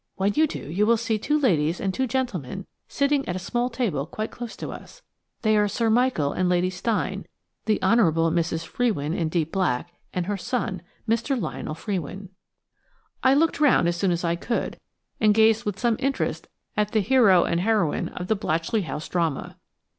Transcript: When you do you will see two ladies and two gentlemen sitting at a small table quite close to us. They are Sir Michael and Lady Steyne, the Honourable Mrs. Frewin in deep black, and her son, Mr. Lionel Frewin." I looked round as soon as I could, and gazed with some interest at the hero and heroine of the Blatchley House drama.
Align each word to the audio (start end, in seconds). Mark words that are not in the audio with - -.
When 0.15 0.33
you 0.33 0.47
do 0.47 0.57
you 0.57 0.87
will 0.87 0.97
see 0.97 1.19
two 1.19 1.37
ladies 1.39 1.79
and 1.79 1.93
two 1.93 2.07
gentlemen 2.07 2.65
sitting 2.87 3.23
at 3.29 3.35
a 3.35 3.47
small 3.47 3.69
table 3.69 4.07
quite 4.07 4.31
close 4.31 4.55
to 4.55 4.71
us. 4.71 5.03
They 5.43 5.55
are 5.55 5.67
Sir 5.67 5.91
Michael 5.91 6.33
and 6.33 6.49
Lady 6.49 6.71
Steyne, 6.71 7.27
the 7.65 7.79
Honourable 7.83 8.31
Mrs. 8.31 8.65
Frewin 8.65 9.13
in 9.13 9.29
deep 9.29 9.51
black, 9.51 9.93
and 10.11 10.25
her 10.25 10.37
son, 10.37 10.81
Mr. 11.07 11.39
Lionel 11.39 11.75
Frewin." 11.75 12.29
I 13.23 13.35
looked 13.35 13.59
round 13.59 13.87
as 13.87 13.95
soon 13.95 14.09
as 14.09 14.23
I 14.23 14.35
could, 14.35 14.79
and 15.19 15.35
gazed 15.35 15.65
with 15.65 15.77
some 15.77 15.97
interest 15.99 16.47
at 16.75 16.93
the 16.93 17.01
hero 17.01 17.43
and 17.43 17.59
heroine 17.61 18.09
of 18.09 18.25
the 18.25 18.35
Blatchley 18.35 18.81
House 18.85 19.07
drama. 19.07 19.55